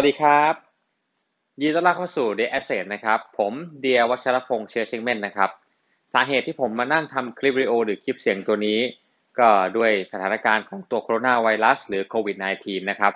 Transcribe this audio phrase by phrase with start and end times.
[0.00, 0.54] วัสดีครับ
[1.60, 5.50] ยินดีต้อนรับเข้าสู่ The Asset นะครับ ผมเดียวัชรพงษ์เชื้อเชงเม่นนะครับ
[6.14, 8.78] สาเหตุที่ผมมานั่งทำคลิปวิดีโอหรือคลิปเสียงตัวนี้
[9.38, 13.12] ก็ด้วยสถานการณ์ของตัวโคโรนาไวรัสหรือโควิด -19 นะครับ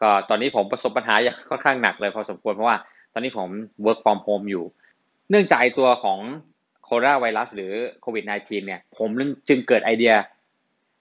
[0.00, 2.78] ก็ตอนนี้ผมประสบปัญหาอย่างค่อนข้างหนักเลยพอสมควรเพราะว่า
[3.12, 3.48] ตอนนี้ผม
[3.84, 4.64] work from home อยู่
[5.30, 6.20] เนื่องจากตัวของ
[6.84, 9.10] โคโรนาไวรัสหรือโควิด -19 เนี่ย ผม
[9.48, 10.14] จึงเกิดไอเดีย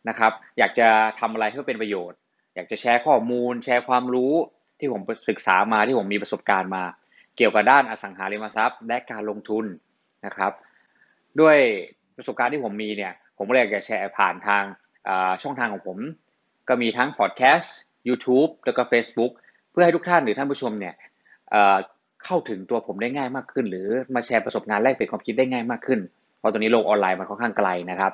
[0.09, 0.87] นะครับ อยากจะ
[1.19, 2.17] ทำอะไรเพื่อเป็นประโยชน์
[2.55, 4.35] อยากจะแชร์ข้อมูล แชร์ความรู้
[4.83, 6.83] ที่ผมศึกษามาที่ผมมีประสบการณ์มา
[7.37, 9.65] เกี่ยวกับด้านอสังหาริมทรัพย์ และการลงทุน
[10.25, 10.51] นะครับ
[11.39, 11.57] ด้วย
[12.15, 14.63] ประสบการณ์ที่ผมมีเนี่ยผมเลยอยากจะแชร์ผ่านทาง
[15.41, 15.97] ช่องทางของผม
[16.67, 17.75] ก็มีทั้งพอดแคสต์
[18.07, 19.31] YouTube แล้วก็ Facebook
[19.71, 20.93] เพื่อให้ทุกท่านหรือท่านผู้ชมเนี่ย
[22.23, 25.99] เข้าถึงตัวผมได้ง่ายมากขึ้น หรือมาแชร์ประสบการณ์แลกเปลี่ยนความคิดได้ง่ายมากขึ้น
[26.37, 28.11] เพราะตอนนี้โลกออนไลน์มันค่อนข้างไกลนะครับ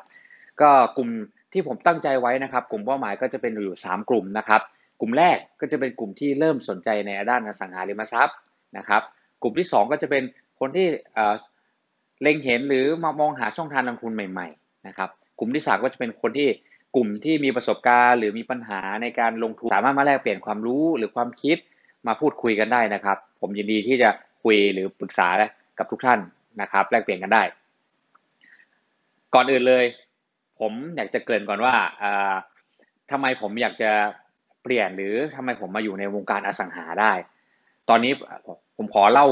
[0.61, 1.09] ก็กลุ่ม
[1.53, 4.61] ที่ผมตั้งใจไว้นะครับ กลุ่มเป้าหมายก็จะเป็นอยู่ 3 กลุ่มนะครับ
[5.00, 8.38] กลุ่มแรกก็จะเป็นกลุ่มที่เริ่มสนใจในด้านอสังหาริมทรัพย์
[8.78, 9.02] นะครับ
[9.41, 10.23] กลุ่มที่ 2 ก็จะเป็น
[10.59, 10.88] คนที่
[12.22, 16.47] เล็งเห็นหรือมามองหาช่องทางลงทุนใหม่ๆนะครับกลุ่มที่ 3 ก็จะเป็นคนที่
[16.95, 21.58] กลุ่มที่มีประสบการณ์ หรือมีปัญหาในการลงทุนสามารถมาแลกเปลี่ยนความรู้หรือความคิด
[22.08, 24.09] มาพูดคุยกันได้นะครับ ผมยินดีที่จะ
[24.44, 25.28] คุยหรือปรึกษา
[25.78, 26.19] กับทุกท่าน
[26.61, 27.44] นะครับ แลกเปลี่ยนกันได้
[29.34, 29.86] ก่อนอื่นเลย
[30.59, 31.75] ผมอยากจะเกริ่นก่อนว่า
[33.11, 33.91] ทำไมผมอยากจะ
[34.63, 37.11] เปลี่ยนหรือทำไมผมมาอยู่ในวงการอสังหาได้
[37.89, 38.11] ตอนนี้
[38.77, 39.27] ผมขอเล่า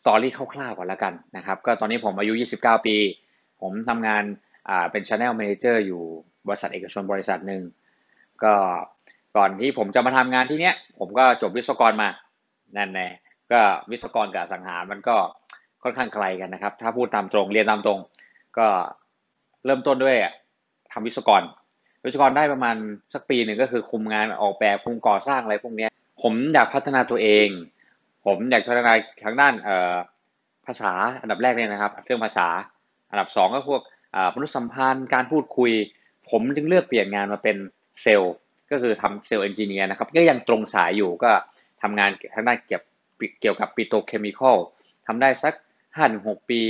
[0.00, 2.96] สตอรี่คร่าวๆก่อนแล้วกันนะครับ ก็ตอนนี้ผมอายุ 29 ปี
[3.60, 4.22] ผมทำงาน
[4.90, 6.02] เป็น Channel Manager อยู่
[6.46, 7.62] บริษัทเอกชนบริษัทหนึ่ง
[8.44, 8.54] ก็
[9.36, 12.08] ก่อนที่ผมจะมาทำงานที่เนี้ย ผมก็จบวิศวกรมา
[12.76, 13.08] นั่นแน่
[13.52, 15.16] ก็วิศวกรกับสังหารมันก็
[15.82, 17.98] ค่อนข้างไกลกันนะครับ ถ้าพูดตามตรงเรียนตามตรง
[18.58, 18.66] ก็
[19.64, 20.16] เริ่มต้นด้วย
[20.92, 21.42] ทำวิศวกร
[22.04, 22.76] วิศวกรได้ประมาณ
[23.12, 25.88] สักปีหนึ่งก็คือคุมงานออกแบบคุมก่อสร้างอะไรพวกนี้
[26.22, 27.48] ผมอยากพัฒนาตัวเอง
[28.26, 28.92] ผมอยากพัฒนา
[29.24, 29.54] ทางด้าน
[30.66, 32.48] ภาษาอันดับแรกเนี่ยนะครับ เรื่องภาษา
[33.10, 33.82] อันดับ2ก็พวก
[34.34, 35.72] มนุษยสัมพันธ์การพูดคุย
[36.30, 37.56] ผมจึงเลือกเปลี่ยนงานมาเป็น
[38.02, 38.34] เซลล์
[38.70, 41.30] ก็คือทำเซลล์เอนจิเนียร์นะครับก็ยังตรงสายอยู่ก็
[41.82, 42.82] ทำงานทางด้านเกี่ยว
[43.40, 44.56] เกี่ยวกับปิโตเคมีคอล
[45.06, 45.54] ทำได้สัก
[46.02, 46.60] 5-6ปี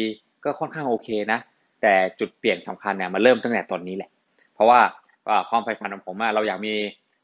[0.44, 1.38] ก็ค่อนข้างโอเคนะ
[1.82, 4.10] แต่จุดเปลี่ยนสำคัญเนี่ยมาเริ่มตั้งแต่ตอนนี้แหละ
[4.54, 4.80] เพราะว่า
[5.50, 6.74] ความใฝ่ฝันของผมเราอยากมี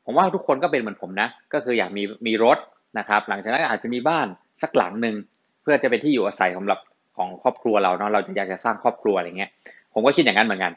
[0.04, 2.58] ผมว่าทุกคนก็เป็นเหมือนผมนะ ก็คืออยากมีมีรถ
[2.98, 4.26] นะครับ หลังจากนั้นอาจจะมีบ้าน
[4.62, 5.16] สักหลังหนึ่ง
[5.62, 6.78] เพื่อจะเป็นที่อยู่อาศัยสำหรับ
[7.16, 9.50] ของครอบครัวเราเนาะเราจะอยากจะสร้างครอบครัวอะไรเงี้ย
[9.94, 10.72] ผมก็คิดอย่างนั้นเหมือนกัน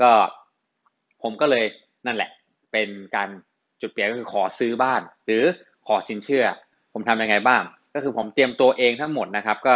[0.00, 0.10] ก็
[1.22, 1.64] ผมก็เลย
[2.06, 2.30] นั่นแหละ
[2.72, 3.28] เป็นการ
[3.80, 5.44] จุดเปลี่ยนก็คือขอซื้อบ้าน หรือ
[5.88, 6.44] ขอสินเชื่อ
[6.92, 7.62] ผมทำยังไงบ้าง
[7.94, 9.74] ก็คือผมเตรียมตัวเองทั้งหมดนะครับ ก็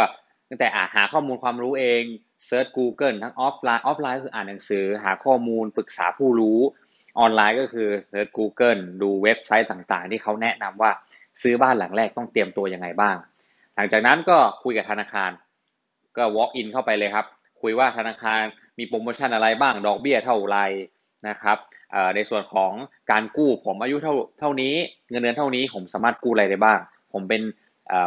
[0.48, 2.02] ตั้งแต่หาข้อมูลความรู้เอง
[2.46, 6.60] เซิร์ช Google ทั้งออฟไลน์ออฟไลน์คืออ่านหนังสือ หาข้อมูลปรึกษาผู้รู้
[7.18, 10.90] ออนไลน์ก็คือเซิร์ช Google ดูเว็บไซต์ต่างๆ ที่เขาแนะนำว่า
[11.42, 13.16] ซื้อบ้านหลังแรกต้องเตรียมตัวยังไงบ้าง
[13.76, 15.30] หลังจากนั้นก็คุยกับธนาคาร
[16.16, 17.26] ก็ walk in เข้าไปเลยครับ
[17.62, 18.42] คุยว่าธนาคาร
[18.78, 20.58] มีโปรโมชั่นอะไรบ้าง ดอกเบี้ยเท่าไร
[21.28, 21.58] นะครับ
[22.14, 22.72] ในส่วนของ
[23.10, 24.74] การกู้ผมอายุเท่าเท่านี้
[25.10, 26.78] เงินเดือนเท่านี้ผมสามารถกู้อะไรได้บ้าง
[27.12, 27.42] ผมเป็น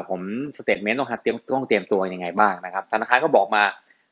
[0.09, 0.22] ผม
[0.58, 3.64] statement ต้องเตรียมต้องเตรียมตัวยังไงบ้างนะครับ ธนาคารก็บอกมา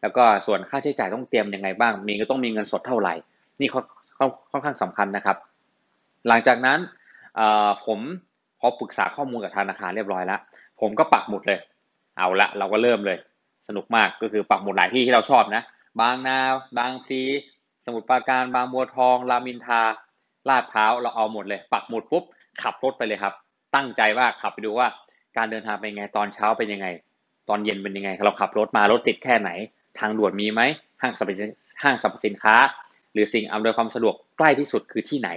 [0.02, 3.14] แล้วก็ส่วนค่าใช้จ่ายต้องเตรียมยังไงบ้าง มีก็ต้องมีเงินสดเท่าไหร่
[3.59, 3.81] นี่เขา
[4.51, 5.38] ค่อนข้างสำคัญนะครับ
[6.28, 6.79] หลังจากนั้น
[7.85, 8.00] ผม
[8.59, 10.39] พอปรึกษาข้อมูลกับธนาคารเรียบร้อยแล้ว
[10.81, 11.59] ผมก็ปักหมุดเลย
[12.17, 13.17] เอาละเราก็เริ่มเลย
[13.67, 15.63] สนุกมากก็คือปักหมุดหลายที่ที่เราชอบนะ
[16.01, 16.38] บางนา
[16.78, 17.22] บางพลี
[17.85, 19.81] สมุทรปราการ บางบัวทอง รามินทา
[20.49, 22.23] ลาดพร้าว เราเอาหมดเลย ปักหมุดปุ๊บ
[22.61, 23.34] ขับรถไปเลยครับ
[23.75, 24.88] ตั้งใจว่าขับไปดูว่า
[25.38, 26.88] การเดินทางเป็นยังไง ตอนเช้าเป็นยังไง
[27.49, 29.49] ตอนเย็นเป็นยังไง เราขับรถมารถติดแค่ไหน
[29.99, 30.61] ทางด่วนมีไหม
[31.01, 31.31] ห้างสรรพ
[31.84, 32.55] ห้างสรรพสินค้า
[33.13, 35.29] หรือสิ่งอำนวยความสะดวกใกล้ที่สุดคือที่ไหน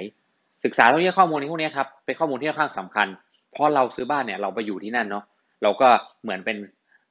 [0.64, 3.06] ศึกษาตรงนี้ข้อมูลพวกนี้ครับเป็นข้อมูลที่ค่อนข้างสำคัญ
[3.52, 5.24] เพราะเราซื้อบ้านเนี่ยเราไปอยู่ที่นั่นเนาะ
[5.62, 5.88] เราก็
[6.22, 6.56] เหมือนเป็น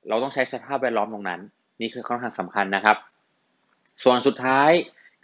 [0.10, 1.42] เราต้องใช้สภาพแวดล้อมตรงนั้น
[1.82, 2.98] นี่คือค่อนข้างสำคัญนะครับ
[4.04, 4.72] ส่วนสุดท้าย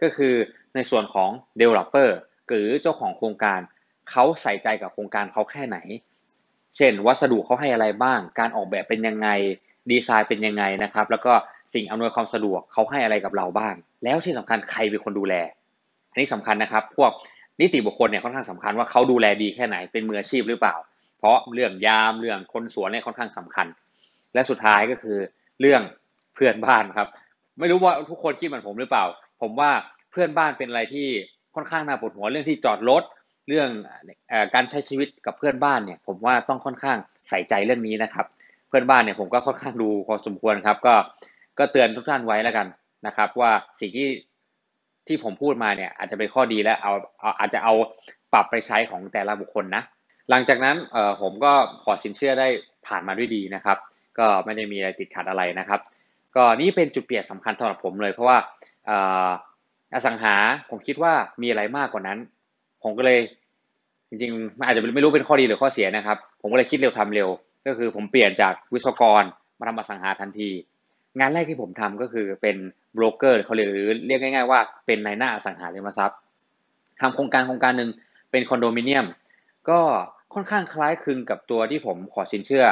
[0.01, 0.33] ก็คือ
[0.75, 1.30] ในส่วนของ
[1.60, 2.10] developer
[2.48, 3.60] หรือเจ้าของโครงการ
[4.10, 5.77] เขาใส่ใจกับโครงการเขาแค่ไหน
[6.77, 9.27] เช่น วัสดุเขาให้อะไรบ้าง การออกแบบเป็นยังไง
[9.92, 11.33] ดีไซน์เป็นยังไงนะครับ แล้วก็
[11.73, 15.35] สิ่งอำนวยความสะดวกเขาให้อะไรกับเราบ้าง แล้วที่สำคัญใครเป็นคนดูแล
[16.12, 17.12] อันนี้สำคัญนะครับ พวก
[17.62, 20.75] นิติบุคคลเนี่ยค่อนข้างสำคัญว่าเขาดูแลดีแค่ไหนเป็นมืออาชีพหรือเปล่า
[21.19, 23.67] เพราะเรื่องยามเรื่องคนสวนเนี่ยค่อนข้างสำคัญ
[24.33, 25.17] และสุดท้ายก็คือ
[25.62, 25.81] เรื่อง
[26.35, 27.07] เพื่อนบ้านครับ
[27.59, 29.06] ไม่รู้ว่าทุกคนคิดเหมือนผมหรือเปล่า
[29.41, 29.71] ผมว่า
[30.12, 31.07] เพื่อนบ้านเป็นอะไรที่
[31.56, 33.03] ค่อนข้างน่าปวดหัวเรื่องที่จอดรถ
[33.47, 33.69] เรื่อง
[34.53, 36.97] การใช้ชีวิตกับเพื่อนบ้านเนี่ย ผมว่าต้องค่อนข้าง
[37.29, 38.25] ใส่ใจเรื่องนี้นะครับ
[38.67, 40.95] เพื่อนบ้านเนี่ยผมก็ค่อนข้างดูพอสมควรครับก็
[41.60, 42.68] ก็เตือนทุกท่านไว้แล้วกัน
[43.07, 44.10] นะครับ ว่าสิ่งที่
[45.07, 47.74] ที่ผมพูดมาเนี่ยอาจจะเป็นข้อดีและเอาเอาอาจจะเอา
[48.34, 49.84] ปรับไปใช้ของแต่ละบุคคลนะ
[50.30, 51.54] หลังจากนั้นเออผมก็
[51.84, 52.48] ขอสินเชื่อได้
[52.88, 53.78] ผ่านมาด้วยดีนะครับ
[54.19, 55.80] ก็ไม่ได้มีอะไรติดขัดอะไรนะครับ
[56.36, 58.38] ก็นี่เป็นจุดเปลี่ยนสำคัญสำหรับผมเลย เพราะว่า
[59.94, 60.36] อสังหา
[60.69, 62.19] ผมคิดว่ามีอะไรมากกว่านั้น
[62.84, 63.19] ผมก็เลย
[64.10, 67.30] จริงๆมันอาจจะไม่รู้เป็นข้อดีหรือข้อเสียนะครับ ผมก็เลยคิดเร็วทำเร็ว
[67.68, 69.24] ก็คือผมเปลี่ยนจากวิศวกร
[69.60, 70.50] มาทำอสังหาทันที
[71.19, 72.57] งานแรกที่ผมทำก็คือเป็น
[72.94, 76.19] โบรกเกอร์เขาเรียกหรือเรียกง่ายๆว่าเป็นนายหน้าอสังหาริมทรัพย์
[77.01, 77.89] ทำโครงการโครงการหนึ่ง
[78.31, 79.06] เป็นคอนโดมิเนียม
[79.69, 79.79] ก็
[80.33, 82.65] ค่อนข้างคล้ายคลึงกับตัวที่ผมขอสินเชื่อ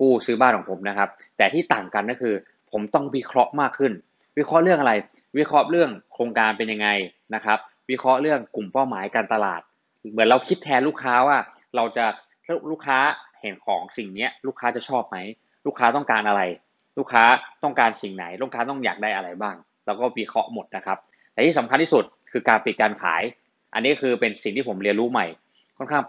[0.00, 2.34] กู้ซื้อบ้านของผมนะครับ แต่ที่ต่างกันก็คือ
[2.72, 3.92] ผมต้องวิเคราะห์มากขึ้น
[4.38, 4.92] วิเคราะห์เรื่องอะไร
[5.38, 6.88] วิเคราะห์เรื่องโครงการเป็นยังไง
[7.34, 7.58] นะครับ
[7.90, 9.60] วิเคราะห์เรื่องกลุ่มเป้าหมายการตลาด
[10.12, 11.38] เหมือนเราคิดแทนลูกค้าว่า
[11.76, 12.04] เราจะ
[12.70, 12.98] ลูกค้า
[13.40, 15.16] เห็นของสิ่งนี้ลูกค้าจะชอบไหม
[15.66, 16.42] ลูกค้าต้องการอะไร
[16.98, 17.24] ลูกค้า
[17.64, 19.56] ต้องการสิ่งไหน ลูกค้าต้องอยากได้อะไรบ้าง
[19.86, 20.98] แล้วก็วิเคราะห์หมดนะครับ
[21.32, 23.22] แต่ที่สำคัญที่สุดคือการปิดการขาย
[23.74, 25.26] อันนี้คือเป็นสิ่งที่ผมเรียนรู้ใหม่
[25.78, 26.02] ค่อนข้าง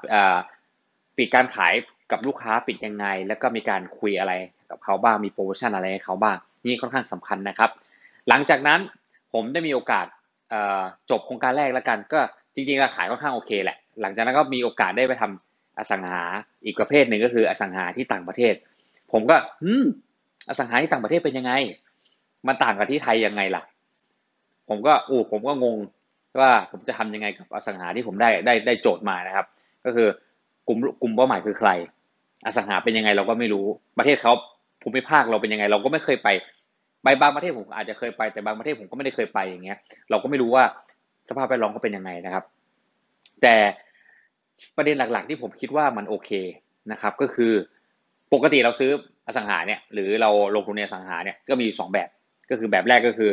[1.18, 1.74] ปิดการขาย
[2.12, 4.34] กับลูกค้าปิดยังไง แล้วก็มีการคุยอะไร
[4.70, 7.70] กับเขาบ้าง มีโปรโมชั่นอะไรให้เขาบ้าง นี่ค่อนข้างสำคัญนะครับ
[8.30, 8.80] หลังจากนั้น
[9.34, 10.06] ผมได้มีโอกาส
[11.10, 12.20] จบโครงการแรกแล้วกัน ก็
[12.56, 16.24] จริงๆราขายค่อนข้างโอเคแหละ หลังจากนั้นก็มีโอกาสได้ไปทำอสังหา
[16.66, 18.54] อีกประเภทหนึ่งก็คืออสังหาที่ต่างประเทศ
[19.12, 19.38] ผมก็
[20.50, 21.52] อสังหาที่ต่างประเทศเป็นยังไง
[22.48, 23.64] มันต่างกับที่ไทยยังไงล่ะ
[24.70, 25.78] ผมก็โอ้ผมก็งง
[26.40, 29.46] ว่าผมจะทำยังไงกับอสังหาที่ผมได้ได้ได้โจทย์มานะครับ
[29.86, 30.08] ก็คือ
[30.68, 31.70] กลุ่มกลุ่มเป้าหมายคือใคร
[32.46, 33.66] อสังหาเป็นยังไงเราก็ไม่รู้
[33.98, 34.34] ประเทศเขา
[34.82, 36.28] ภูมิภาคเราเป็นยังไง เราก็ไม่เคยไป
[37.04, 39.78] ไปบางประเทศผมอาจจะเคยไปแต่บางประเทศผมก็ไม่ได้เคยไปอย่างเงี้ย
[40.10, 40.64] เราก็ไม่รู้ว่า
[41.30, 42.44] สภาพแวดล้อมเขาเป็นยังไงนะครับ
[43.42, 43.56] แต่
[44.78, 46.32] ประเด็นหลักๆ ที่ผมคิดว่ามันโอเค
[46.92, 47.52] นะครับ ก็คือ
[48.34, 48.92] ปกติเราซื้อ
[49.28, 52.10] อสังหาเนี่ยหรือเราลงทุนในอสังหาเนี่ยก็มีอยู่สองแบบ
[52.50, 53.32] ก็คือแบบแรกก็คือ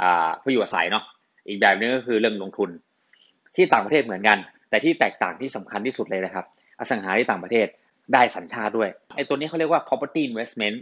[0.00, 1.04] อ่าผู้อยู่อาศัยเนาะ
[1.48, 2.70] อีกแบบนึงก็คือเรื่องลงทุน
[3.56, 4.38] ที่ต่างประเทศเหมือนกัน
[4.70, 6.44] แต่ที่แตกต่างที่สำคัญที่สุดเลยนะครับ
[6.80, 7.66] อสังหาที่ต่างประเทศ
[8.14, 10.76] ได้สัญชาติด้วยไอ้ตัวนี้เขาเรียกว่า property investment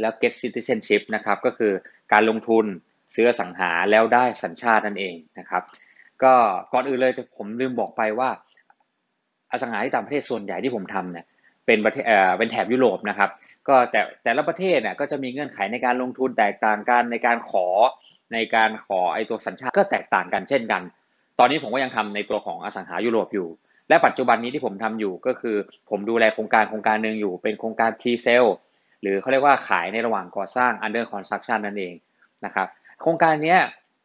[0.00, 1.72] แล้ว get citizenship นะครับก็คือ
[2.12, 2.64] การลงทุน
[3.14, 5.62] ซื้ออสังหาแล้วได้สัญชาตินั่นเองนะครับ
[6.22, 6.32] ก็
[6.72, 8.28] ก่อนอื่นเลยผมลืมบอกไปว่า
[9.52, 11.26] อสังหาที่ต่างประเทศส่วนใหญ่ที่ผมทำเนี่ย
[11.66, 13.30] เป็นประเทศเอ่อเป็นแถบยุโรปนะครับ
[13.68, 17.66] ก็แต่แต่ละประเทศเนี่ยก็จะมีเงื่อนไขในการลงทุนแตกต่างกันในการขอ
[18.34, 20.82] ในการขอไอตัวสัญชาติก็แตกต่างกันเช่นกัน
[21.38, 23.48] ตอนนี้ผมก็ยังทำในตัวของอสังหายุโรปอยู่
[23.88, 25.56] และปัจจุบันนี้ที่ผมทำอยู่ก็คือ
[25.90, 28.50] ผมดูแลโครงการโครงการหนึ่งอยู่เป็นโครงการ pre sale
[29.02, 31.94] หรือเขาเรียกว่าขายในระหว่างก่อสร้าง under construction นั่นเอง
[32.44, 32.66] นะครับ
[33.00, 33.56] โครงการนี้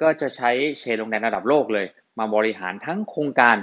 [0.02, 1.86] ก็จะใช้เชนโรงแรมระดับโลกเลย
[2.20, 3.56] มาบริหารทั้งโครงการ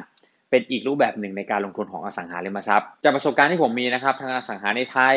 [0.50, 5.16] เป็นอีกรูปแบบหนึ่งในการลงทุนของอสังหาริมทรัพย์จากประสบการณ์ที่ผมมีนะครับทั้งอสังหาในไทย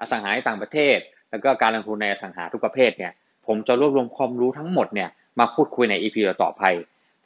[0.00, 0.98] อสังหาในต่างประเทศ
[1.30, 3.12] แล้วก็การลงทุนในอสังหาทุกประเภทเนี่ย
[3.46, 6.62] ผมจะรวบรวมความรู้ทั้งหมดเนี่ยมาพูดคุยใน EP ต่อไป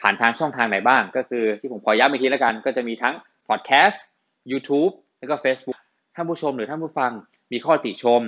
[0.00, 3.14] ผ่านทางช่องทางไหนบ้าง ก็คือที่ผมขอย้ำอีกทีแล้วกันก็จะมีทั้ง
[3.48, 3.98] Podcast
[4.50, 5.78] YouTube แล้วก็ Facebook
[6.14, 7.12] ท่านผู้ชมหรือท่านผู้ฟัง
[7.52, 8.22] มีข้อติชม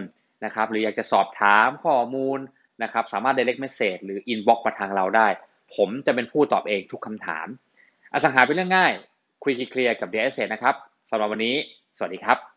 [0.45, 2.39] นะครับหรืออยากจะสอบถามข้อมูล
[2.83, 5.29] นะครับสามารถ direct message หรือ inbox มาทางเราได้
[5.77, 7.47] ผมจะเป็นผู้ตอบเองทุกคำถาม
[8.13, 8.93] อสังหาเป็นเรื่องง่าย
[9.43, 10.75] คุยเคลียร์กับ d s นะครับ
[11.11, 11.55] สำหรับวันนี้
[11.99, 12.54] สวัสดีครับ